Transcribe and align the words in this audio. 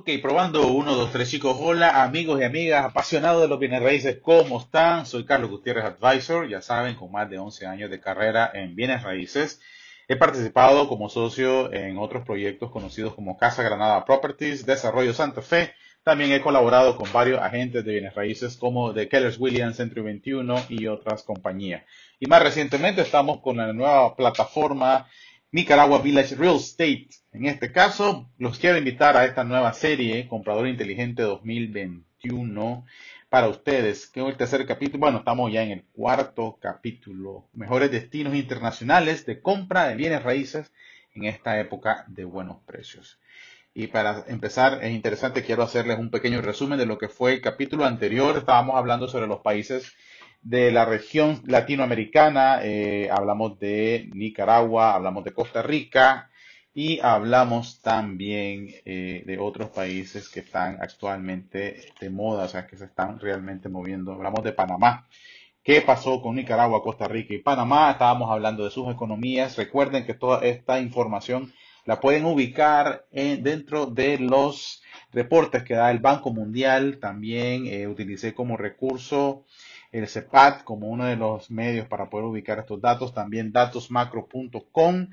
Ok, 0.00 0.10
probando 0.22 0.68
uno, 0.68 0.94
dos, 0.94 1.10
tres 1.10 1.28
chicos. 1.28 1.56
Hola 1.58 2.04
amigos 2.04 2.40
y 2.40 2.44
amigas 2.44 2.84
apasionados 2.84 3.42
de 3.42 3.48
los 3.48 3.58
bienes 3.58 3.82
raíces, 3.82 4.20
¿cómo 4.22 4.60
están? 4.60 5.06
Soy 5.06 5.24
Carlos 5.24 5.50
Gutiérrez 5.50 5.86
Advisor, 5.86 6.48
ya 6.48 6.62
saben, 6.62 6.94
con 6.94 7.10
más 7.10 7.28
de 7.28 7.38
11 7.38 7.66
años 7.66 7.90
de 7.90 7.98
carrera 8.00 8.48
en 8.54 8.76
bienes 8.76 9.02
raíces. 9.02 9.60
He 10.06 10.14
participado 10.14 10.88
como 10.88 11.08
socio 11.08 11.72
en 11.72 11.98
otros 11.98 12.24
proyectos 12.24 12.70
conocidos 12.70 13.12
como 13.12 13.36
Casa 13.36 13.64
Granada 13.64 14.04
Properties, 14.04 14.64
Desarrollo 14.64 15.12
Santa 15.12 15.42
Fe. 15.42 15.74
También 16.04 16.30
he 16.30 16.40
colaborado 16.40 16.96
con 16.96 17.12
varios 17.12 17.40
agentes 17.40 17.84
de 17.84 17.90
bienes 17.90 18.14
raíces 18.14 18.56
como 18.56 18.92
de 18.92 19.08
Kellers 19.08 19.40
Williams, 19.40 19.78
Century 19.78 20.02
21 20.02 20.66
y 20.68 20.86
otras 20.86 21.24
compañías. 21.24 21.82
Y 22.20 22.26
más 22.26 22.40
recientemente 22.40 23.02
estamos 23.02 23.40
con 23.40 23.56
la 23.56 23.72
nueva 23.72 24.14
plataforma 24.14 25.08
Nicaragua 25.50 26.02
Village 26.02 26.34
Real 26.34 26.56
Estate. 26.56 27.08
En 27.32 27.46
este 27.46 27.72
caso, 27.72 28.30
los 28.36 28.58
quiero 28.58 28.76
invitar 28.76 29.16
a 29.16 29.24
esta 29.24 29.44
nueva 29.44 29.72
serie, 29.72 30.28
Comprador 30.28 30.68
Inteligente 30.68 31.22
2021, 31.22 32.84
para 33.30 33.48
ustedes. 33.48 34.08
Que 34.08 34.20
es 34.20 34.26
el 34.26 34.36
tercer 34.36 34.66
capítulo, 34.66 35.00
bueno, 35.00 35.18
estamos 35.18 35.50
ya 35.50 35.62
en 35.62 35.70
el 35.70 35.84
cuarto 35.84 36.58
capítulo. 36.60 37.48
Mejores 37.54 37.90
destinos 37.90 38.34
internacionales 38.34 39.24
de 39.24 39.40
compra 39.40 39.88
de 39.88 39.96
bienes 39.96 40.22
raíces 40.22 40.70
en 41.14 41.24
esta 41.24 41.58
época 41.58 42.04
de 42.08 42.24
buenos 42.24 42.58
precios. 42.66 43.18
Y 43.72 43.86
para 43.86 44.24
empezar, 44.28 44.84
es 44.84 44.92
interesante, 44.92 45.44
quiero 45.44 45.62
hacerles 45.62 45.98
un 45.98 46.10
pequeño 46.10 46.42
resumen 46.42 46.78
de 46.78 46.84
lo 46.84 46.98
que 46.98 47.08
fue 47.08 47.32
el 47.32 47.40
capítulo 47.40 47.86
anterior. 47.86 48.36
Estábamos 48.36 48.76
hablando 48.76 49.08
sobre 49.08 49.26
los 49.26 49.40
países 49.40 49.94
de 50.42 50.70
la 50.70 50.84
región 50.84 51.42
latinoamericana, 51.46 52.60
eh, 52.62 53.10
hablamos 53.10 53.58
de 53.58 54.08
Nicaragua, 54.14 54.94
hablamos 54.94 55.24
de 55.24 55.32
Costa 55.32 55.62
Rica 55.62 56.30
y 56.72 57.00
hablamos 57.00 57.80
también 57.82 58.68
eh, 58.84 59.24
de 59.26 59.38
otros 59.38 59.70
países 59.70 60.28
que 60.28 60.40
están 60.40 60.78
actualmente 60.80 61.92
de 62.00 62.10
moda, 62.10 62.44
o 62.44 62.48
sea, 62.48 62.66
que 62.66 62.76
se 62.76 62.84
están 62.84 63.18
realmente 63.18 63.68
moviendo. 63.68 64.12
Hablamos 64.12 64.44
de 64.44 64.52
Panamá. 64.52 65.06
¿Qué 65.62 65.82
pasó 65.82 66.22
con 66.22 66.36
Nicaragua, 66.36 66.82
Costa 66.82 67.08
Rica 67.08 67.34
y 67.34 67.38
Panamá? 67.38 67.90
Estábamos 67.90 68.30
hablando 68.30 68.64
de 68.64 68.70
sus 68.70 68.88
economías. 68.90 69.56
Recuerden 69.56 70.06
que 70.06 70.14
toda 70.14 70.40
esta 70.46 70.80
información 70.80 71.52
la 71.84 72.00
pueden 72.00 72.24
ubicar 72.26 73.06
dentro 73.10 73.86
de 73.86 74.18
los 74.18 74.82
reportes 75.12 75.64
que 75.64 75.74
da 75.74 75.90
el 75.90 75.98
Banco 75.98 76.32
Mundial. 76.32 76.98
También 77.00 77.66
eh, 77.66 77.86
utilicé 77.86 78.34
como 78.34 78.56
recurso 78.56 79.44
el 79.92 80.08
CEPAT 80.08 80.64
como 80.64 80.88
uno 80.88 81.04
de 81.04 81.16
los 81.16 81.50
medios 81.50 81.86
para 81.88 82.08
poder 82.10 82.26
ubicar 82.26 82.58
estos 82.58 82.80
datos, 82.80 83.14
también 83.14 83.52
datosmacro.com, 83.52 85.08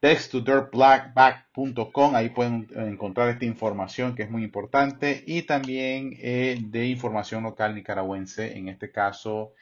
text2dirtblackback.com, 0.00 2.16
ahí 2.16 2.30
pueden 2.30 2.68
encontrar 2.74 3.28
esta 3.28 3.44
información 3.44 4.14
que 4.14 4.22
es 4.22 4.30
muy 4.30 4.44
importante 4.44 5.22
y 5.26 5.42
también 5.42 6.16
eh, 6.18 6.56
de 6.60 6.86
información 6.86 7.42
local 7.42 7.74
nicaragüense, 7.74 8.56
en 8.56 8.68
este 8.68 8.90
caso 8.90 9.52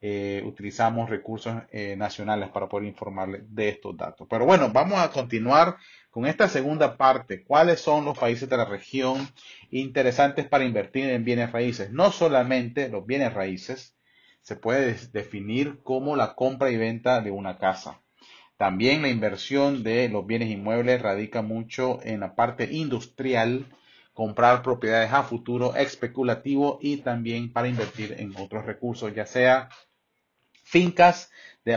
eh, 0.00 0.44
utilizamos 0.46 1.10
recursos 1.10 1.60
eh, 1.72 1.96
nacionales 1.96 2.50
para 2.50 2.68
poder 2.68 2.86
informarles 2.86 3.42
de 3.52 3.70
estos 3.70 3.96
datos. 3.96 4.28
Pero 4.30 4.46
bueno, 4.46 4.70
vamos 4.72 5.00
a 5.00 5.10
continuar 5.10 5.76
con 6.18 6.26
esta 6.26 6.48
segunda 6.48 6.96
parte. 6.96 7.44
¿Cuáles 7.44 7.80
son 7.80 8.04
los 8.04 8.18
países 8.18 8.48
de 8.48 8.56
la 8.56 8.64
región 8.64 9.28
interesantes 9.70 10.48
para 10.48 10.64
invertir 10.64 11.08
en 11.10 11.24
bienes 11.24 11.52
raíces? 11.52 11.92
No 11.92 12.10
solamente 12.10 12.88
los 12.88 13.06
bienes 13.06 13.34
raíces, 13.34 13.94
se 14.42 14.56
puede 14.56 14.96
definir 15.12 15.78
como 15.84 16.16
la 16.16 16.34
compra 16.34 16.72
y 16.72 16.76
venta 16.76 17.20
de 17.20 17.30
una 17.30 17.58
casa. 17.58 18.00
También 18.56 19.00
la 19.02 19.10
inversión 19.10 19.84
de 19.84 20.08
los 20.08 20.26
bienes 20.26 20.50
inmuebles 20.50 21.00
radica 21.00 21.40
mucho 21.40 22.00
en 22.02 22.18
la 22.18 22.34
parte 22.34 22.64
industrial, 22.68 23.66
comprar 24.12 24.62
propiedades 24.62 25.12
a 25.12 25.22
futuro, 25.22 25.76
especulativo 25.76 26.80
y 26.82 26.96
también 26.96 27.52
para 27.52 27.68
invertir 27.68 28.16
en 28.18 28.34
otros 28.36 28.66
recursos, 28.66 29.14
ya 29.14 29.24
sea 29.24 29.68
fincas 30.64 31.30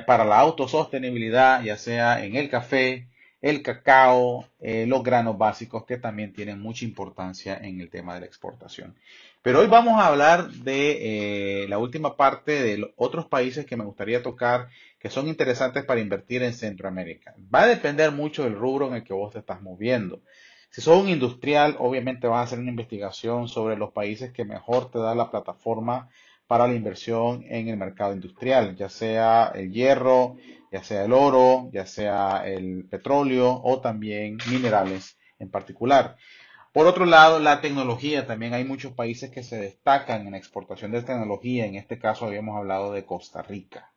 para 0.07 0.25
la 0.25 0.40
autosostenibilidad, 0.40 1.62
ya 1.62 1.78
sea 1.78 2.25
en 2.25 2.35
el 2.35 2.50
café, 2.50 3.11
el 3.41 3.63
cacao, 3.63 4.46
eh, 4.59 4.85
los 4.88 5.03
granos 5.03 5.38
básicos 5.38 5.85
que 5.85 5.97
también 5.97 6.31
tienen 6.31 6.59
mucha 6.59 6.85
importancia 6.85 7.57
en 7.62 7.81
el 7.81 7.90
tema 7.90 8.13
de 8.13 8.22
la 8.22 8.25
exportación. 8.28 8.96
Pero 9.41 9.59
hoy 9.59 9.68
vamos 9.68 10.00
a 10.00 10.07
hablar 10.07 10.52
de 10.52 11.63
eh, 11.63 11.68
la 11.68 11.80
última 11.80 12.16
parte 12.16 12.62
de 12.62 12.94
otros 12.96 13.25
países 13.25 13.66
que 13.66 13.75
me 13.75 13.84
gustaría 13.84 14.22
tocar 14.22 14.69
que 15.00 15.09
son 15.09 15.28
interesantes 15.28 15.84
para 15.84 16.00
invertir 16.00 16.44
en 16.44 16.53
Centroamérica. 16.53 17.34
Va 17.53 17.63
a 17.63 17.68
depender 17.68 18.12
mucho 18.12 18.44
del 18.44 18.53
rubro 18.56 18.88
en 18.88 18.94
el 18.94 19.03
que 19.03 19.16
vos 19.16 19.34
te 19.34 19.40
estás 19.40 19.59
moviendo. 19.62 20.22
Si 20.69 20.80
sos 20.80 21.01
un 21.01 21.09
industrial, 21.09 21.75
obviamente 21.80 22.28
vas 22.28 22.40
a 22.40 22.44
hacer 22.44 22.59
una 22.59 22.69
investigación 22.69 23.47
sobre 23.47 23.75
los 23.75 23.91
países 23.91 24.31
que 24.31 24.46
mejor 24.46 24.91
te 24.91 25.00
da 25.00 25.16
la 25.16 25.31
plataforma 25.31 26.09
para 26.51 26.67
la 26.67 26.75
inversión 26.75 27.45
en 27.47 27.69
el 27.69 27.78
mercado 27.78 28.12
industrial, 28.12 28.75
ya 28.75 28.89
sea 28.89 29.53
el 29.56 29.72
hierro, 29.72 30.35
ya 30.69 30.84
sea 30.84 31.06
el 31.06 31.13
oro, 31.13 31.69
ya 31.72 31.85
sea 31.85 32.44
el 32.45 32.84
petróleo 32.89 33.62
o 33.63 33.79
también 33.79 34.38
minerales 34.50 35.17
en 35.39 35.50
particular. 35.50 36.17
Por 36.73 36.88
otro 36.88 37.06
lado, 37.06 37.39
la 37.39 37.62
tecnología, 37.62 38.28
también 38.28 38.53
hay 38.53 38.66
muchos 38.66 38.91
países 38.91 39.29
que 39.29 39.44
se 39.44 39.62
destacan 39.62 40.25
en 40.25 40.34
la 40.34 40.39
exportación 40.39 40.91
de 40.91 41.03
tecnología, 41.03 41.66
en 41.66 41.75
este 41.75 41.97
caso 41.97 42.25
habíamos 42.25 42.57
hablado 42.57 42.91
de 42.91 43.06
Costa 43.06 43.41
Rica. 43.41 43.94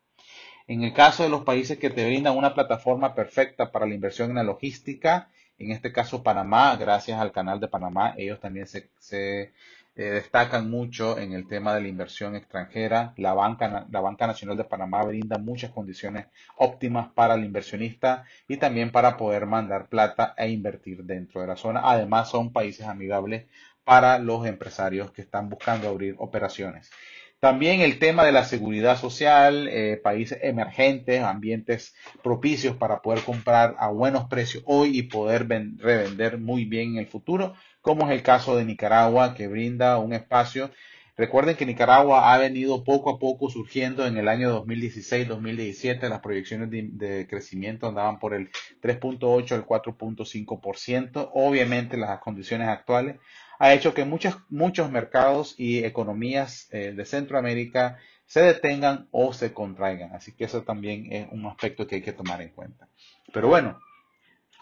En 0.69 0.84
el 0.84 0.92
caso 0.92 1.25
de 1.25 1.31
los 1.31 1.42
países 1.42 1.76
que 1.81 1.91
te 1.91 2.06
brindan 2.06 2.36
una 2.36 2.54
plataforma 2.54 3.16
perfecta 3.16 3.72
para 3.72 3.84
la 3.84 3.97
inversión 3.97 4.31
en 4.31 4.36
la 4.36 4.44
logística, 4.44 5.28
en 5.59 5.72
este 5.72 5.91
caso 5.91 6.22
Panamá, 6.22 6.76
gracias 6.76 7.21
al 7.21 7.32
canal 7.32 7.59
de 7.59 7.66
Panamá, 7.66 8.15
ellos 8.16 8.38
también 8.38 8.69
se, 8.69 8.91
se 9.00 9.53
eh, 9.97 10.05
destacan 10.10 10.69
mucho 10.71 11.19
en 11.19 11.32
el 11.32 11.47
tema 11.47 11.75
de 11.75 11.81
la 11.82 11.88
inversión 11.88 12.34
extranjera. 12.34 13.15
La 13.16 13.32
banca, 13.32 13.87
la 13.91 14.00
banca 14.00 14.27
Nacional 14.27 14.56
de 14.56 14.65
Panamá 14.65 15.05
brinda 15.05 15.38
muchas 15.38 15.71
condiciones 15.71 16.27
óptimas 16.56 17.12
para 17.12 17.34
el 17.34 17.44
inversionista 17.44 18.25
y 18.49 18.56
también 18.56 18.91
para 18.91 19.16
poder 19.16 19.47
mandar 19.47 19.88
plata 19.88 20.34
e 20.37 20.49
invertir 20.50 21.04
dentro 21.04 21.41
de 21.41 21.47
la 21.47 21.56
zona. 21.56 21.83
Además, 21.84 22.28
son 22.31 22.53
países 22.53 22.87
amigables 22.87 23.47
para 23.84 24.19
los 24.19 24.47
empresarios 24.47 25.12
que 25.12 25.22
están 25.22 25.49
buscando 25.49 25.88
abrir 25.88 26.16
operaciones. 26.19 26.91
También 27.44 27.82
el 27.82 27.99
tema 27.99 28.25
de 28.25 28.32
la 28.32 28.47
seguridad 28.47 28.99
social, 28.99 29.69
eh, 29.69 30.00
países 30.03 30.38
emergentes, 30.41 31.22
ambientes 31.22 31.94
propicios 32.22 32.75
para 32.75 33.03
poder 33.03 33.22
comprar 33.22 33.77
a 33.78 33.91
buenos 33.91 34.28
precios 34.28 34.62
hoy 34.66 34.99
y 34.99 35.03
poder 35.03 35.47
revender 35.47 36.38
muy 36.38 36.65
bien 36.65 36.93
en 36.93 37.00
el 37.00 37.06
futuro, 37.06 37.53
como 37.83 38.06
es 38.06 38.12
el 38.12 38.22
caso 38.22 38.56
de 38.56 38.65
Nicaragua, 38.65 39.34
que 39.34 39.47
brinda 39.47 39.99
un 39.99 40.15
espacio. 40.15 40.71
Recuerden 41.19 41.54
que 41.56 41.66
Nicaragua 41.66 42.33
ha 42.33 42.38
venido 42.38 42.83
poco 42.83 43.10
a 43.10 43.19
poco 43.19 43.50
surgiendo 43.50 44.06
en 44.06 44.16
el 44.16 44.28
año 44.28 44.65
2016-2017. 44.65 46.09
Las 46.09 46.21
proyecciones 46.21 46.71
de, 46.71 47.27
crecimiento 47.28 47.87
andaban 47.87 48.21
por 48.21 48.33
el 48.33 48.49
3.8 48.81 49.53
al 49.53 49.66
4.5%. 49.66 51.31
Obviamente 51.34 51.99
las 51.99 52.21
condiciones 52.21 52.69
actuales 52.69 53.16
ha 53.59 53.72
hecho 53.72 53.94
que 53.94 54.04
muchos, 54.04 54.37
muchos 54.48 54.91
mercados 54.91 55.54
y 55.59 55.84
economías 55.84 56.69
eh, 56.70 56.92
de 56.92 57.04
Centroamérica 57.04 57.98
se 58.26 58.41
detengan 58.41 59.09
o 59.10 59.32
se 59.32 59.53
contraigan. 59.53 60.12
Así 60.12 60.32
que 60.32 60.44
eso 60.44 60.62
también 60.62 61.12
es 61.12 61.28
un 61.31 61.47
aspecto 61.47 61.87
que 61.87 61.97
hay 61.97 62.03
que 62.03 62.12
tomar 62.12 62.41
en 62.42 62.50
cuenta. 62.50 62.88
Pero 63.32 63.48
bueno, 63.48 63.78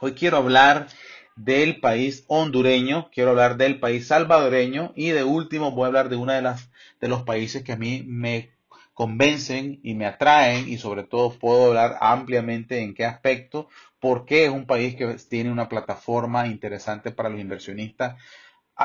hoy 0.00 0.12
quiero 0.12 0.36
hablar 0.36 0.88
del 1.36 1.80
país 1.80 2.24
hondureño, 2.28 3.10
quiero 3.10 3.30
hablar 3.30 3.56
del 3.56 3.80
país 3.80 4.06
salvadoreño 4.08 4.92
y 4.94 5.10
de 5.10 5.24
último 5.24 5.70
voy 5.70 5.84
a 5.84 5.86
hablar 5.86 6.08
de 6.08 6.16
uno 6.16 6.32
de 6.32 6.42
las 6.42 6.70
de 7.00 7.08
los 7.08 7.22
países 7.24 7.64
que 7.64 7.72
a 7.72 7.76
mí 7.76 8.04
me 8.06 8.52
convencen 8.94 9.80
y 9.82 9.94
me 9.94 10.06
atraen 10.06 10.68
y 10.68 10.78
sobre 10.78 11.02
todo 11.02 11.36
puedo 11.38 11.66
hablar 11.66 11.96
ampliamente 12.00 12.80
en 12.80 12.94
qué 12.94 13.04
aspecto, 13.04 13.68
porque 13.98 14.44
es 14.44 14.50
un 14.50 14.66
país 14.66 14.94
que 14.94 15.16
tiene 15.28 15.50
una 15.50 15.68
plataforma 15.68 16.46
interesante 16.46 17.10
para 17.10 17.28
los 17.28 17.40
inversionistas, 17.40 18.16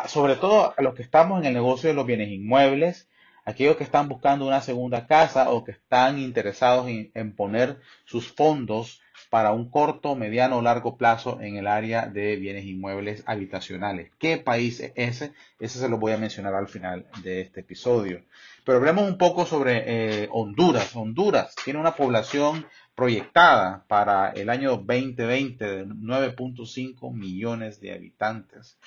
sobre 0.07 0.35
todo 0.35 0.73
a 0.77 0.81
los 0.81 0.93
que 0.95 1.03
estamos 1.03 1.39
en 1.39 1.47
el 1.47 1.53
negocio 1.53 1.89
de 1.89 1.95
los 1.95 2.05
bienes 2.05 2.29
inmuebles, 2.29 3.07
aquellos 3.45 3.77
que 3.77 3.83
están 3.83 4.09
buscando 4.09 4.45
una 4.45 4.61
segunda 4.61 5.07
casa 5.07 5.49
o 5.49 5.63
que 5.63 5.71
están 5.71 6.19
interesados 6.19 6.87
en 6.89 7.35
poner 7.35 7.79
sus 8.05 8.27
fondos 8.31 9.01
para 9.29 9.51
un 9.51 9.69
corto, 9.69 10.15
mediano 10.15 10.57
o 10.57 10.61
largo 10.61 10.97
plazo 10.97 11.39
en 11.41 11.57
el 11.57 11.67
área 11.67 12.07
de 12.07 12.35
bienes 12.37 12.65
inmuebles 12.65 13.23
habitacionales. 13.25 14.11
¿Qué 14.17 14.37
país 14.37 14.79
es 14.79 14.93
ese? 14.95 15.33
Ese 15.59 15.79
se 15.79 15.89
lo 15.89 15.97
voy 15.97 16.13
a 16.13 16.17
mencionar 16.17 16.53
al 16.55 16.67
final 16.67 17.07
de 17.23 17.41
este 17.41 17.61
episodio. 17.61 18.23
Pero 18.63 18.77
hablemos 18.77 19.09
un 19.09 19.17
poco 19.17 19.45
sobre 19.45 19.83
eh, 20.23 20.29
Honduras. 20.31 20.95
Honduras 20.95 21.55
tiene 21.63 21.79
una 21.79 21.95
población 21.95 22.65
proyectada 22.95 23.85
para 23.87 24.31
el 24.31 24.49
año 24.49 24.71
2020 24.77 25.65
de 25.65 25.85
9.5 25.85 27.13
millones 27.13 27.79
de 27.81 27.93
habitantes. 27.93 28.77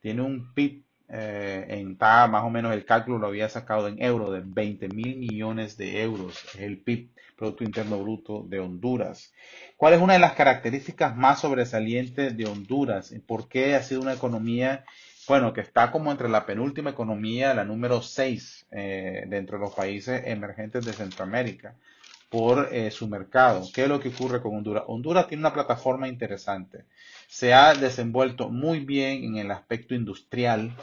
Tiene 0.00 0.22
un 0.22 0.52
PIB 0.54 0.84
eh, 1.12 1.66
en 1.68 1.96
más 1.98 2.44
o 2.44 2.50
menos 2.50 2.72
el 2.72 2.84
cálculo 2.84 3.18
lo 3.18 3.26
había 3.26 3.48
sacado 3.48 3.88
en 3.88 4.00
euros, 4.00 4.32
de 4.32 4.42
20 4.44 4.88
mil 4.88 5.16
millones 5.16 5.76
de 5.76 6.02
euros, 6.02 6.44
es 6.54 6.60
el 6.60 6.78
PIB, 6.78 7.10
Producto 7.36 7.64
Interno 7.64 7.98
Bruto 7.98 8.44
de 8.46 8.60
Honduras. 8.60 9.32
¿Cuál 9.76 9.94
es 9.94 10.00
una 10.00 10.12
de 10.12 10.18
las 10.20 10.34
características 10.34 11.16
más 11.16 11.40
sobresalientes 11.40 12.36
de 12.36 12.46
Honduras? 12.46 13.12
¿Por 13.26 13.48
qué 13.48 13.74
ha 13.74 13.82
sido 13.82 14.02
una 14.02 14.12
economía 14.12 14.84
bueno, 15.28 15.52
que 15.52 15.60
está 15.60 15.92
como 15.92 16.10
entre 16.10 16.28
la 16.28 16.44
penúltima 16.44 16.90
economía, 16.90 17.54
la 17.54 17.64
número 17.64 18.02
6 18.02 18.66
eh, 18.72 19.24
dentro 19.28 19.58
de 19.58 19.64
los 19.64 19.74
países 19.74 20.22
emergentes 20.26 20.84
de 20.84 20.92
Centroamérica 20.92 21.76
por 22.30 22.68
eh, 22.72 22.90
su 22.90 23.08
mercado. 23.08 23.68
¿Qué 23.74 23.82
es 23.82 23.88
lo 23.88 24.00
que 24.00 24.08
ocurre 24.08 24.40
con 24.40 24.56
Honduras? 24.56 24.84
Honduras 24.86 25.26
tiene 25.26 25.42
una 25.42 25.52
plataforma 25.52 26.08
interesante. 26.08 26.84
Se 27.28 27.52
ha 27.52 27.74
desenvuelto 27.74 28.48
muy 28.48 28.80
bien 28.80 29.24
en 29.24 29.36
el 29.36 29.50
aspecto 29.50 29.94
industrial. 29.94 30.74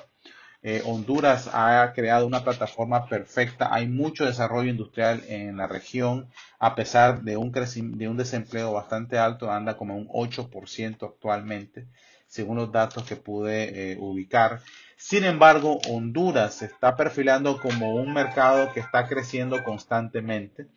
Eh, 0.61 0.83
Honduras 0.85 1.49
ha 1.53 1.93
creado 1.95 2.27
una 2.27 2.43
plataforma 2.43 3.07
perfecta. 3.07 3.73
Hay 3.73 3.87
mucho 3.87 4.25
desarrollo 4.25 4.69
industrial 4.69 5.23
en 5.29 5.55
la 5.55 5.67
región, 5.67 6.29
a 6.59 6.75
pesar 6.75 7.21
de 7.21 7.37
un, 7.37 7.51
de 7.51 8.07
un 8.09 8.17
desempleo 8.17 8.73
bastante 8.73 9.17
alto, 9.17 9.49
anda 9.49 9.77
como 9.77 9.95
un 9.95 10.09
8% 10.09 11.07
actualmente, 11.07 11.87
según 12.27 12.57
los 12.57 12.71
datos 12.73 13.03
que 13.03 13.15
pude 13.15 13.93
eh, 13.93 13.97
ubicar. 13.97 14.59
Sin 14.97 15.23
embargo, 15.23 15.79
Honduras 15.89 16.55
se 16.55 16.65
está 16.65 16.97
perfilando 16.97 17.61
como 17.61 17.95
un 17.95 18.11
mercado 18.13 18.73
que 18.73 18.81
está 18.81 19.07
creciendo 19.07 19.63
constantemente. 19.63 20.67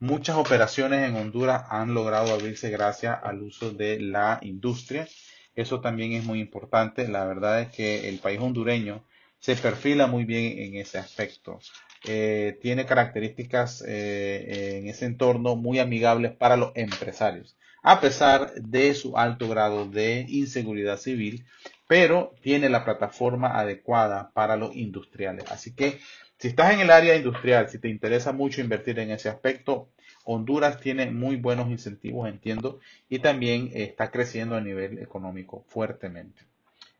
Muchas 0.00 0.36
operaciones 0.36 1.08
en 1.08 1.16
Honduras 1.16 1.64
han 1.70 1.92
logrado 1.92 2.32
abrirse 2.32 2.70
gracias 2.70 3.18
al 3.22 3.42
uso 3.42 3.72
de 3.72 3.98
la 3.98 4.38
industria. 4.42 5.08
Eso 5.56 5.80
también 5.80 6.12
es 6.12 6.24
muy 6.24 6.40
importante. 6.40 7.08
La 7.08 7.24
verdad 7.24 7.60
es 7.62 7.68
que 7.70 8.08
el 8.08 8.20
país 8.20 8.38
hondureño 8.38 9.04
se 9.40 9.56
perfila 9.56 10.06
muy 10.06 10.24
bien 10.24 10.58
en 10.58 10.76
ese 10.76 10.98
aspecto. 10.98 11.58
Eh, 12.04 12.58
tiene 12.62 12.86
características 12.86 13.82
eh, 13.86 14.78
en 14.78 14.88
ese 14.88 15.06
entorno 15.06 15.56
muy 15.56 15.80
amigables 15.80 16.32
para 16.32 16.56
los 16.56 16.70
empresarios, 16.76 17.56
a 17.82 18.00
pesar 18.00 18.54
de 18.54 18.94
su 18.94 19.18
alto 19.18 19.48
grado 19.48 19.84
de 19.84 20.26
inseguridad 20.28 20.98
civil, 20.98 21.44
pero 21.88 22.34
tiene 22.40 22.68
la 22.68 22.84
plataforma 22.84 23.58
adecuada 23.58 24.30
para 24.32 24.56
los 24.56 24.76
industriales. 24.76 25.50
Así 25.50 25.74
que 25.74 25.98
si 26.38 26.48
estás 26.48 26.72
en 26.72 26.80
el 26.80 26.90
área 26.90 27.16
industrial, 27.16 27.68
si 27.68 27.78
te 27.78 27.88
interesa 27.88 28.32
mucho 28.32 28.60
invertir 28.60 28.98
en 29.00 29.10
ese 29.10 29.28
aspecto, 29.28 29.90
Honduras 30.24 30.78
tiene 30.78 31.10
muy 31.10 31.36
buenos 31.36 31.68
incentivos, 31.68 32.28
entiendo, 32.28 32.80
y 33.08 33.18
también 33.18 33.70
está 33.74 34.10
creciendo 34.10 34.56
a 34.56 34.60
nivel 34.60 34.98
económico 34.98 35.64
fuertemente. 35.68 36.42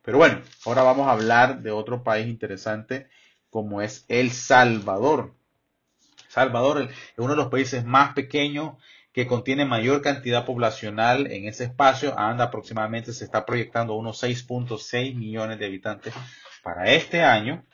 Pero 0.01 0.17
bueno, 0.17 0.41
ahora 0.65 0.81
vamos 0.83 1.07
a 1.07 1.11
hablar 1.11 1.61
de 1.61 1.71
otro 1.71 2.03
país 2.03 2.27
interesante 2.27 3.07
como 3.49 3.81
es 3.81 4.05
El 4.07 4.31
Salvador. 4.31 5.35
Salvador 6.27 6.81
es 6.81 6.89
uno 7.17 7.31
de 7.31 7.37
los 7.37 7.47
países 7.47 7.85
más 7.85 8.13
pequeños 8.13 8.73
que 9.13 9.25
contiene 9.25 9.65
mayor 9.65 10.01
cantidad 10.01 10.45
poblacional 10.45 11.31
en 11.31 11.47
ese 11.47 11.63
espacio. 11.65 12.17
Anda 12.17 12.45
aproximadamente, 12.45 13.13
se 13.13 13.25
está 13.25 13.45
proyectando 13.45 13.95
unos 13.95 14.21
6.6 14.21 15.15
millones 15.15 15.59
de 15.59 15.65
habitantes 15.65 16.13
para 16.61 16.91
este 16.91 17.23
año 17.23 17.65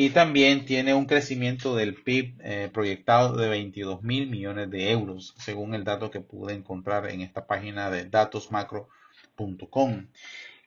y 0.00 0.10
también 0.10 0.64
tiene 0.64 0.94
un 0.94 1.06
crecimiento 1.06 1.74
del 1.74 1.96
PIB 1.96 2.36
eh, 2.44 2.70
proyectado 2.72 3.36
de 3.36 3.48
22 3.48 4.04
mil 4.04 4.30
millones 4.30 4.70
de 4.70 4.92
euros, 4.92 5.34
según 5.38 5.74
el 5.74 5.82
dato 5.82 6.12
que 6.12 6.20
pude 6.20 6.54
encontrar 6.54 7.10
en 7.10 7.20
esta 7.20 7.48
página 7.48 7.90
de 7.90 8.04
datosmacro.com. 8.04 10.06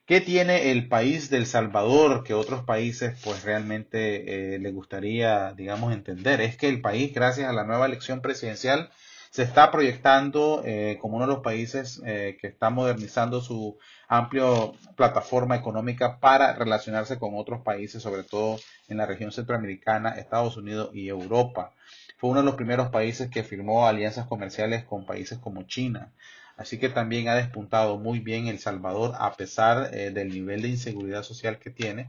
¿Qué 0.05 0.19
tiene 0.19 0.71
el 0.71 0.89
país 0.89 1.29
del 1.29 1.45
Salvador 1.45 2.25
que 2.25 2.33
otros 2.33 2.65
países 2.65 3.17
pues 3.23 3.45
realmente 3.45 4.55
eh, 4.55 4.59
le 4.59 4.71
gustaría, 4.73 5.53
digamos, 5.53 5.93
entender? 5.93 6.41
Es 6.41 6.57
que 6.57 6.67
el 6.67 6.81
país, 6.81 7.13
gracias 7.13 7.47
a 7.47 7.53
la 7.53 7.63
nueva 7.63 7.85
elección 7.85 8.21
presidencial, 8.21 8.91
se 9.31 9.41
está 9.41 9.71
proyectando 9.71 10.61
eh, 10.63 10.99
como 11.01 11.17
uno 11.17 11.25
de 11.25 11.33
los 11.33 11.41
países 11.41 11.99
que 12.03 12.47
está 12.47 12.69
modernizando 12.69 13.41
su 13.41 13.79
amplia 14.07 14.45
plataforma 14.95 15.55
económica 15.55 16.19
para 16.19 16.53
relacionarse 16.53 17.17
con 17.17 17.31
otros 17.35 17.61
países, 17.61 18.03
sobre 18.03 18.23
todo 18.23 18.59
en 18.89 18.97
la 18.97 19.07
región 19.07 19.31
centroamericana, 19.31 20.11
Estados 20.11 20.57
Unidos 20.57 20.91
y 20.93 21.07
Europa. 21.07 21.71
Fue 22.17 22.29
uno 22.29 22.41
de 22.41 22.45
los 22.45 22.55
primeros 22.55 22.89
países 22.89 23.31
que 23.31 23.43
firmó 23.43 23.87
alianzas 23.87 24.27
comerciales 24.27 24.83
con 24.83 25.07
países 25.07 25.39
como 25.39 25.63
China. 25.63 26.11
Así 26.61 26.77
que 26.77 26.89
también 26.89 27.27
ha 27.27 27.33
despuntado 27.33 27.97
muy 27.97 28.19
bien 28.19 28.45
El 28.45 28.59
Salvador 28.59 29.15
a 29.17 29.33
pesar 29.33 29.89
eh, 29.93 30.11
del 30.11 30.29
nivel 30.29 30.61
de 30.61 30.67
inseguridad 30.67 31.23
social 31.23 31.57
que 31.57 31.71
tiene. 31.71 32.07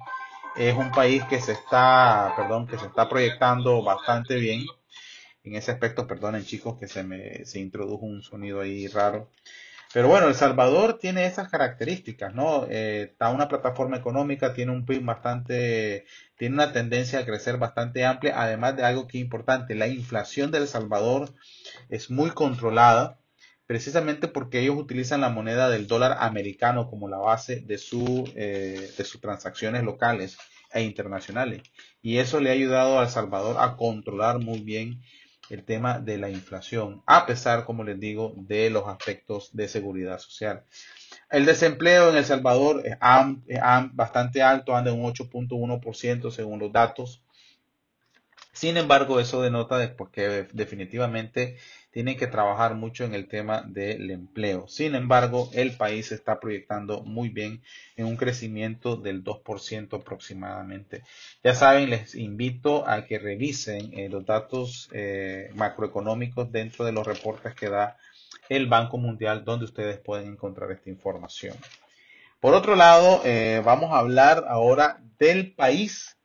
Es 0.54 0.76
un 0.76 0.90
país 0.90 1.24
que 1.24 1.40
se 1.40 1.52
está, 1.52 2.34
perdón, 2.36 2.66
que 2.66 2.76
se 2.78 2.84
está 2.84 3.08
proyectando 3.08 3.82
bastante 3.82 4.34
bien. 4.36 4.66
En 5.44 5.56
ese 5.56 5.72
aspecto, 5.72 6.06
perdonen 6.06 6.44
chicos 6.44 6.78
que 6.78 6.88
se 6.88 7.02
me 7.02 7.44
se 7.44 7.58
introdujo 7.58 8.06
un 8.06 8.22
sonido 8.22 8.60
ahí 8.60 8.86
raro. 8.86 9.30
Pero 9.92 10.08
bueno, 10.08 10.28
El 10.28 10.34
Salvador 10.34 10.98
tiene 10.98 11.26
esas 11.26 11.50
características, 11.50 12.34
¿no? 12.34 12.66
Eh, 12.70 13.08
está 13.12 13.28
una 13.28 13.48
plataforma 13.48 13.98
económica, 13.98 14.54
tiene 14.54 14.72
un 14.72 14.86
PIB 14.86 15.04
bastante, 15.04 16.06
tiene 16.38 16.54
una 16.54 16.72
tendencia 16.72 17.18
a 17.18 17.26
crecer 17.26 17.58
bastante 17.58 18.04
amplia, 18.06 18.40
además 18.40 18.76
de 18.76 18.84
algo 18.84 19.06
que 19.06 19.18
es 19.18 19.22
importante, 19.22 19.74
la 19.74 19.88
inflación 19.88 20.50
de 20.50 20.58
El 20.58 20.68
Salvador 20.68 21.34
es 21.90 22.10
muy 22.10 22.30
controlada, 22.30 23.18
precisamente 23.66 24.28
porque 24.28 24.60
ellos 24.60 24.76
utilizan 24.76 25.20
la 25.20 25.28
moneda 25.28 25.68
del 25.68 25.86
dólar 25.86 26.16
americano 26.20 26.88
como 26.88 27.08
la 27.08 27.18
base 27.18 27.60
de, 27.60 27.76
su, 27.76 28.30
eh, 28.34 28.92
de 28.96 29.04
sus 29.04 29.20
transacciones 29.20 29.82
locales 29.82 30.38
e 30.72 30.82
internacionales. 30.82 31.62
Y 32.00 32.16
eso 32.16 32.40
le 32.40 32.48
ha 32.48 32.54
ayudado 32.54 32.98
a 32.98 33.04
El 33.04 33.10
Salvador 33.10 33.56
a 33.58 33.76
controlar 33.76 34.38
muy 34.38 34.60
bien 34.60 35.02
el 35.52 35.64
tema 35.64 35.98
de 35.98 36.16
la 36.16 36.30
inflación, 36.30 37.02
a 37.06 37.26
pesar, 37.26 37.64
como 37.66 37.84
les 37.84 38.00
digo, 38.00 38.32
de 38.36 38.70
los 38.70 38.88
aspectos 38.88 39.50
de 39.52 39.68
seguridad 39.68 40.18
social. 40.18 40.64
El 41.30 41.44
desempleo 41.44 42.10
en 42.10 42.16
El 42.16 42.24
Salvador 42.24 42.82
es, 42.84 42.96
bastante 43.92 44.42
alto, 44.42 44.74
anda 44.74 44.90
en 44.90 45.00
un 45.00 45.12
8.1% 45.12 46.30
según 46.30 46.58
los 46.58 46.72
datos. 46.72 47.22
Sin 48.52 48.76
embargo, 48.76 49.18
eso 49.18 49.40
denota 49.40 49.96
que 50.12 50.46
definitivamente 50.52 51.56
tienen 51.90 52.16
que 52.16 52.26
trabajar 52.26 52.74
mucho 52.74 53.04
en 53.04 53.14
el 53.14 53.26
tema 53.26 53.62
del 53.62 54.10
empleo. 54.10 54.66
Sin 54.68 54.94
embargo, 54.94 55.50
el 55.54 55.72
país 55.76 56.08
se 56.08 56.14
está 56.14 56.38
proyectando 56.38 57.02
muy 57.02 57.30
bien 57.30 57.62
en 57.96 58.06
un 58.06 58.16
crecimiento 58.16 58.96
del 58.96 59.24
2% 59.24 60.00
aproximadamente. 60.00 61.02
Ya 61.42 61.54
saben, 61.54 61.90
les 61.90 62.14
invito 62.14 62.86
a 62.88 63.06
que 63.06 63.18
revisen 63.18 63.92
eh, 63.98 64.08
los 64.10 64.24
datos 64.24 64.88
eh, 64.92 65.50
macroeconómicos 65.54 66.52
dentro 66.52 66.84
de 66.84 66.92
los 66.92 67.06
reportes 67.06 67.54
que 67.54 67.70
da 67.70 67.96
el 68.48 68.66
Banco 68.66 68.98
Mundial, 68.98 69.44
donde 69.44 69.64
ustedes 69.64 69.98
pueden 69.98 70.28
encontrar 70.32 70.70
esta 70.72 70.90
información. 70.90 71.56
Por 72.40 72.54
otro 72.54 72.74
lado, 72.74 73.22
eh, 73.24 73.62
vamos 73.64 73.92
a 73.92 73.98
hablar 73.98 74.44
ahora 74.48 75.00
del 75.18 75.54
país 75.54 76.16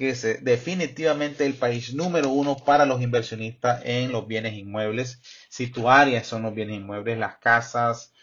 que 0.00 0.08
es 0.08 0.42
definitivamente 0.42 1.44
el 1.44 1.52
país 1.52 1.92
número 1.92 2.30
uno 2.30 2.56
para 2.56 2.86
los 2.86 3.02
inversionistas 3.02 3.82
en 3.84 4.12
los 4.12 4.26
bienes 4.26 4.54
inmuebles. 4.54 5.20
Si 5.50 5.66
tu 5.66 5.90
área 5.90 6.24
son 6.24 6.40
los 6.40 6.54
bienes 6.54 6.76
inmuebles, 6.76 7.18
las 7.18 7.36
casas, 7.36 8.14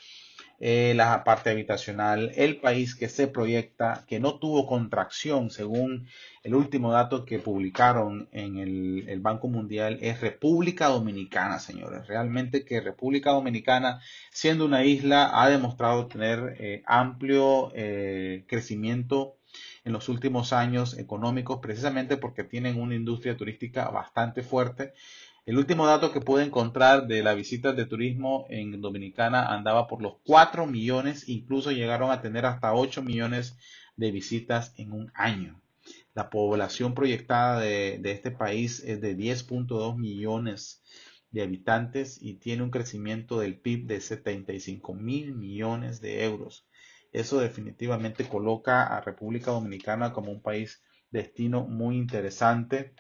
eh, 0.60 0.93
la 0.96 1.24
parte 1.24 1.51
habitacional, 1.51 2.31
el 2.36 2.60
país 2.60 2.96
que 2.96 3.10
se 3.10 3.27
proyecta, 3.27 4.05
que 4.07 4.19
no 4.19 4.39
tuvo 4.39 4.65
contracción 4.65 5.51
según 5.51 6.07
el 6.41 6.55
último 6.55 6.91
dato 6.91 7.25
que 7.25 7.38
publicaron 7.38 8.27
en 8.31 8.57
el, 8.57 9.19
Banco 9.19 9.48
Mundial, 9.48 10.00
es 10.01 10.19
República 10.19 10.88
Dominicana, 10.88 11.60
señores. 11.60 12.07
Realmente 12.07 12.65
que 12.65 12.81
República 12.81 13.34
Dominicana, 13.34 14.01
siendo 14.31 14.65
una 14.65 14.84
isla, 14.84 15.29
ha 15.31 15.48
demostrado 15.48 16.07
tener 16.07 16.55
eh, 16.60 16.81
amplio 16.88 17.72
eh, 17.75 18.46
crecimiento 18.48 19.37
en 19.88 19.94
los 19.94 20.10
últimos 20.10 20.51
años 20.51 20.98
económicos, 20.98 21.60
precisamente 21.62 22.17
porque 22.17 22.44
tienen 22.44 22.77
una 22.77 22.94
industria 22.94 23.38
turística 23.38 23.89
bastante 23.89 24.44
fuerte. 24.44 24.91
El 25.46 25.58
último 25.58 25.88
dato 25.88 26.12
que 26.12 26.20
pude 26.20 26.44
encontrar 26.44 27.08
de 27.08 27.24
las 27.24 27.38
visitas 27.38 27.74
de 27.74 27.86
turismo 27.86 28.46
en 28.50 28.82
Dominicana 28.82 29.46
andaba 29.46 29.88
por 29.88 30.01
los 30.01 30.15
4 30.25 30.65
millones, 30.65 31.29
incluso 31.29 31.72
llegaron 31.72 32.12
a 32.12 32.22
tener 32.22 32.46
hasta 32.46 32.74
8 32.74 33.01
millones 33.01 33.58
de 33.96 34.12
visitas 34.12 34.74
en 34.75 34.91
un 34.91 35.10
año. 35.15 35.62
La 36.13 36.29
población 36.29 36.94
proyectada 36.94 37.62
de, 37.62 37.98
de 38.01 38.12
este 38.12 38.32
país 38.32 38.84
es 38.86 39.00
de 39.00 39.15
10.2 39.15 39.96
millones 39.96 40.84
de 41.32 41.44
habitantes 41.44 42.22
y 42.22 42.34
tiene 42.34 42.63
un 42.63 42.72
crecimiento 42.72 43.39
del 43.39 43.58
PIB 43.58 43.88
de 43.88 44.01
75 44.01 44.94
mil 44.96 45.34
millones 45.34 46.01
de 46.01 46.25
euros. 46.25 46.66
Eso 47.17 47.39
definitivamente 47.39 48.29
coloca 48.29 48.95
a 48.95 49.01
República 49.01 49.50
Dominicana 49.50 50.13
como 50.13 50.31
un 50.31 50.39
país 50.39 50.83
destino 51.09 51.63
muy 51.63 51.97
interesante. 51.97 52.93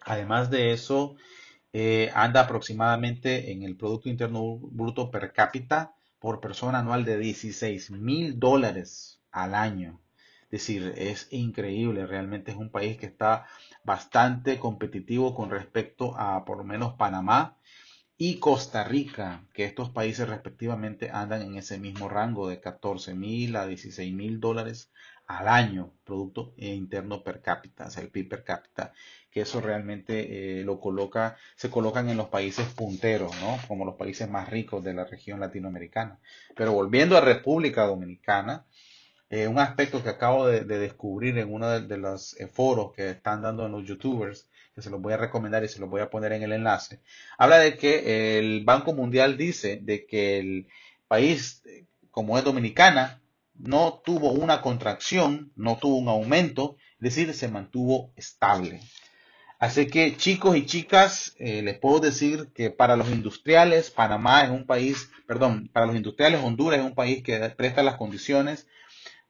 Además 0.00 0.50
de 0.50 0.72
eso, 0.72 1.16
eh, 1.74 2.10
anda 2.14 2.40
aproximadamente 2.40 3.52
en 3.52 3.62
el 3.62 3.76
Producto 3.76 4.08
Interno 4.08 4.56
Bruto 4.56 5.10
per 5.10 5.34
cápita 5.34 5.94
por 6.18 6.40
persona 6.40 6.78
anual 6.78 7.04
de 7.04 7.18
16 7.18 7.90
mil 7.90 8.38
dólares 8.40 9.20
al 9.30 9.54
año. 9.54 10.00
Es 10.44 10.50
decir, 10.50 10.94
es 10.96 11.28
increíble, 11.30 12.06
realmente 12.06 12.52
es 12.52 12.56
un 12.56 12.70
país 12.70 12.96
que 12.96 13.06
está 13.06 13.46
bastante 13.84 14.58
competitivo 14.58 15.34
con 15.34 15.50
respecto 15.50 16.16
a 16.16 16.46
por 16.46 16.56
lo 16.56 16.64
menos 16.64 16.94
Panamá 16.94 17.58
y 18.22 18.38
Costa 18.38 18.84
Rica, 18.84 19.46
que 19.54 19.64
estos 19.64 19.88
países 19.88 20.28
respectivamente 20.28 21.08
andan 21.10 21.40
en 21.40 21.56
ese 21.56 21.78
mismo 21.78 22.06
rango 22.06 22.50
de 22.50 22.60
14 22.60 23.14
mil 23.14 23.56
a 23.56 23.66
16 23.66 24.12
mil 24.12 24.40
dólares 24.40 24.92
al 25.26 25.48
año, 25.48 25.94
Producto 26.04 26.52
Interno 26.58 27.24
Per 27.24 27.40
cápita, 27.40 27.86
o 27.86 27.90
sea, 27.90 28.02
el 28.02 28.10
PIB 28.10 28.28
per 28.28 28.44
cápita, 28.44 28.92
que 29.30 29.40
eso 29.40 29.62
realmente 29.62 30.60
eh, 30.60 30.64
lo 30.64 30.80
coloca, 30.80 31.38
se 31.56 31.70
colocan 31.70 32.10
en 32.10 32.18
los 32.18 32.28
países 32.28 32.66
punteros, 32.74 33.34
¿no? 33.40 33.58
Como 33.66 33.86
los 33.86 33.94
países 33.94 34.28
más 34.28 34.50
ricos 34.50 34.84
de 34.84 34.92
la 34.92 35.06
región 35.06 35.40
latinoamericana. 35.40 36.18
Pero 36.54 36.72
volviendo 36.72 37.16
a 37.16 37.22
República 37.22 37.86
Dominicana, 37.86 38.66
eh, 39.30 39.48
un 39.48 39.58
aspecto 39.58 40.02
que 40.02 40.10
acabo 40.10 40.46
de, 40.46 40.64
descubrir 40.64 41.38
en 41.38 41.52
uno 41.52 41.80
de, 41.80 41.96
los 41.96 42.38
eh, 42.38 42.46
foros 42.46 42.92
que 42.92 43.10
están 43.10 43.42
dando 43.42 43.64
en 43.64 43.72
los 43.72 43.86
youtubers, 43.86 44.48
que 44.74 44.82
se 44.82 44.90
los 44.90 45.00
voy 45.00 45.12
a 45.12 45.16
recomendar 45.16 45.64
y 45.64 45.68
se 45.68 45.80
los 45.80 45.88
voy 45.88 46.02
a 46.02 46.10
poner 46.10 46.32
en 46.32 46.42
el 46.42 46.52
enlace, 46.52 47.00
habla 47.38 47.58
de 47.58 47.76
que 47.76 48.38
el 48.38 48.64
Banco 48.64 48.92
Mundial 48.92 49.36
dice 49.36 49.78
de 49.82 50.04
que 50.06 50.38
el 50.38 50.66
país 51.08 51.62
como 52.10 52.38
es 52.38 52.44
Dominicana 52.44 53.20
no 53.54 54.00
tuvo 54.04 54.32
una 54.32 54.62
contracción, 54.62 55.52
no 55.56 55.76
tuvo 55.76 55.96
un 55.96 56.08
aumento, 56.08 56.76
es 56.94 57.14
decir, 57.14 57.32
se 57.34 57.48
mantuvo 57.48 58.12
estable. 58.16 58.80
Así 59.58 59.86
que 59.86 60.16
chicos 60.16 60.56
y 60.56 60.64
chicas, 60.64 61.34
eh, 61.38 61.60
les 61.62 61.78
puedo 61.78 62.00
decir 62.00 62.48
que 62.54 62.70
para 62.70 62.96
los 62.96 63.10
industriales, 63.10 63.90
Panamá 63.90 64.42
es 64.42 64.50
un 64.50 64.64
país, 64.64 65.10
perdón, 65.26 65.68
para 65.70 65.84
los 65.84 65.96
industriales 65.96 66.40
Honduras 66.42 66.80
es 66.80 66.86
un 66.86 66.94
país 66.94 67.22
que 67.22 67.38
presta 67.50 67.82
las 67.82 67.96
condiciones. 67.96 68.66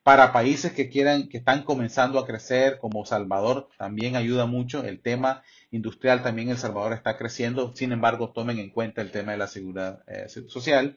Para 0.02 0.32
países 0.32 0.72
que 0.72 0.88
quieran, 0.88 1.28
que 1.28 1.36
están 1.36 1.62
comenzando 1.62 2.18
a 2.18 2.26
crecer, 2.26 2.78
como 2.78 3.04
Salvador, 3.04 3.68
también 3.76 4.16
ayuda 4.16 4.46
mucho. 4.46 4.82
El 4.82 5.00
tema 5.02 5.42
industrial 5.70 6.22
también 6.22 6.48
El 6.48 6.56
Salvador 6.56 6.94
está 6.94 7.18
creciendo. 7.18 7.74
Sin 7.76 7.92
embargo, 7.92 8.30
tomen 8.30 8.58
en 8.58 8.70
cuenta 8.70 9.02
el 9.02 9.10
tema 9.10 9.32
de 9.32 9.38
la 9.38 9.46
seguridad 9.46 10.02
eh, 10.06 10.28
social. 10.48 10.96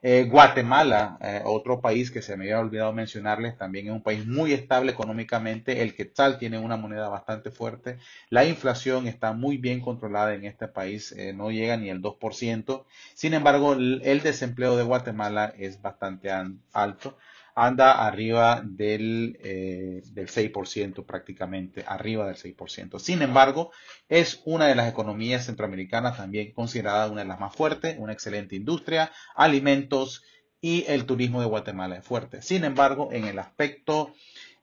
Eh, 0.00 0.28
Guatemala, 0.30 1.18
eh, 1.20 1.42
otro 1.44 1.82
país 1.82 2.10
que 2.10 2.22
se 2.22 2.38
me 2.38 2.44
había 2.44 2.60
olvidado 2.60 2.92
mencionarles, 2.94 3.58
también 3.58 3.88
es 3.88 3.92
un 3.92 4.02
país 4.02 4.26
muy 4.26 4.54
estable 4.54 4.92
económicamente. 4.92 5.82
El 5.82 5.94
quetzal 5.94 6.38
tiene 6.38 6.58
una 6.58 6.78
moneda 6.78 7.10
bastante 7.10 7.50
fuerte. 7.50 7.98
La 8.30 8.46
inflación 8.46 9.08
está 9.08 9.32
muy 9.34 9.58
bien 9.58 9.80
controlada 9.82 10.34
en 10.34 10.46
este 10.46 10.68
país, 10.68 11.14
no 11.34 11.50
llega 11.50 11.76
ni 11.76 11.90
el 11.90 12.00
2%. 12.00 12.86
Sin 13.12 13.34
embargo, 13.34 13.74
el 13.74 14.20
desempleo 14.22 14.76
de 14.76 14.84
Guatemala 14.84 15.52
es 15.58 15.82
bastante 15.82 16.30
alto 16.72 17.18
anda 17.66 18.06
arriba 18.06 18.62
del, 18.64 19.38
eh, 19.42 20.02
del 20.12 20.28
6% 20.28 21.04
prácticamente, 21.04 21.84
arriba 21.86 22.26
del 22.26 22.36
6%. 22.36 22.98
Sin 22.98 23.22
embargo, 23.22 23.72
es 24.08 24.42
una 24.44 24.66
de 24.66 24.74
las 24.74 24.88
economías 24.88 25.46
centroamericanas 25.46 26.16
también 26.16 26.52
considerada 26.52 27.10
una 27.10 27.22
de 27.22 27.28
las 27.28 27.40
más 27.40 27.54
fuertes, 27.54 27.96
una 27.98 28.12
excelente 28.12 28.54
industria, 28.56 29.10
alimentos 29.34 30.22
y 30.60 30.84
el 30.88 31.04
turismo 31.04 31.40
de 31.40 31.46
Guatemala 31.46 31.96
es 31.96 32.04
fuerte. 32.04 32.42
Sin 32.42 32.64
embargo, 32.64 33.10
en 33.12 33.24
el 33.24 33.38
aspecto 33.38 34.14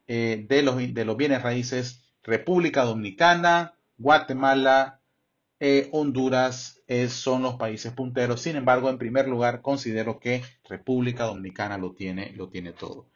eh, 0.06 0.44
de, 0.48 0.62
los, 0.62 0.76
de 0.76 1.04
los 1.04 1.16
bienes 1.16 1.42
raíces, 1.42 2.02
República 2.22 2.84
Dominicana, 2.84 3.74
Guatemala, 3.98 5.00
eh, 5.60 5.88
Honduras 5.92 6.82
son 7.08 7.42
los 7.42 7.56
países 7.56 7.92
punteros. 7.92 8.40
Sin 8.40 8.56
embargo, 8.56 8.88
en 8.90 8.98
primer 8.98 9.26
lugar, 9.28 9.60
considero 9.60 10.20
que 10.20 10.42
República 10.68 11.24
Dominicana 11.24 11.78
lo 11.78 11.92
tiene, 11.92 12.32
lo 12.36 12.48
tiene 12.48 12.72
todo. 12.72 13.08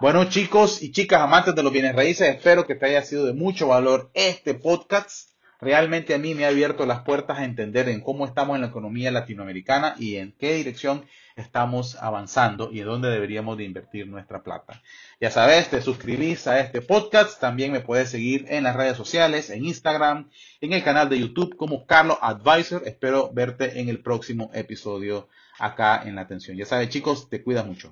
Bueno, 0.00 0.24
chicos 0.28 0.82
y 0.82 0.90
chicas 0.90 1.20
amantes 1.20 1.54
de 1.54 1.62
los 1.62 1.72
bienes 1.72 1.94
raíces, 1.94 2.28
espero 2.28 2.66
que 2.66 2.74
te 2.74 2.86
haya 2.86 3.02
sido 3.02 3.26
de 3.26 3.32
mucho 3.32 3.68
valor 3.68 4.10
este 4.14 4.54
podcast. 4.54 5.33
Realmente 5.64 6.12
a 6.12 6.18
mí 6.18 6.34
me 6.34 6.44
ha 6.44 6.48
abierto 6.48 6.84
las 6.84 7.04
puertas 7.04 7.38
a 7.38 7.44
entender 7.46 7.88
en 7.88 8.02
cómo 8.02 8.26
estamos 8.26 8.54
en 8.54 8.60
la 8.60 8.68
economía 8.68 9.10
latinoamericana 9.10 9.94
y 9.98 10.16
en 10.16 10.32
qué 10.32 10.52
dirección 10.52 11.06
estamos 11.36 11.96
avanzando 11.96 12.70
y 12.70 12.80
en 12.80 12.86
dónde 12.86 13.08
deberíamos 13.08 13.56
de 13.56 13.64
invertir 13.64 14.06
nuestra 14.06 14.42
plata. 14.42 14.82
Ya 15.22 15.30
sabes, 15.30 15.70
te 15.70 15.80
suscribís 15.80 16.46
a 16.48 16.60
este 16.60 16.82
podcast, 16.82 17.40
también 17.40 17.72
me 17.72 17.80
puedes 17.80 18.10
seguir 18.10 18.44
en 18.50 18.64
las 18.64 18.76
redes 18.76 18.98
sociales, 18.98 19.48
en 19.48 19.64
Instagram, 19.64 20.28
en 20.60 20.74
el 20.74 20.84
canal 20.84 21.08
de 21.08 21.18
YouTube 21.18 21.56
como 21.56 21.86
Carlos 21.86 22.18
Advisor. 22.20 22.82
Espero 22.84 23.32
verte 23.32 23.80
en 23.80 23.88
el 23.88 24.00
próximo 24.00 24.50
episodio 24.52 25.28
acá 25.58 26.02
en 26.04 26.16
la 26.16 26.20
atención. 26.20 26.58
Ya 26.58 26.66
sabes 26.66 26.90
chicos, 26.90 27.30
te 27.30 27.42
cuida 27.42 27.64
mucho. 27.64 27.90